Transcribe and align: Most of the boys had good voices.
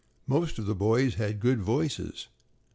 Most 0.25 0.57
of 0.57 0.65
the 0.65 0.73
boys 0.73 1.13
had 1.13 1.39
good 1.39 1.61
voices. 1.61 2.27